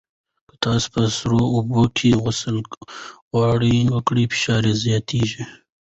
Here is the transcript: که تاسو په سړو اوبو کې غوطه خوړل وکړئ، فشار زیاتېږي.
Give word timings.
که 0.47 0.55
تاسو 0.63 0.87
په 0.93 1.01
سړو 1.17 1.41
اوبو 1.55 1.83
کې 1.97 2.09
غوطه 2.21 2.51
خوړل 3.27 3.87
وکړئ، 3.95 4.23
فشار 4.31 4.63
زیاتېږي. 4.83 5.43